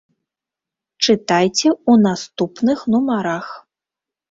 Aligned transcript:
Чытайце 1.07 1.69
ў 1.73 1.93
наступных 2.07 2.79
нумарах. 2.97 3.45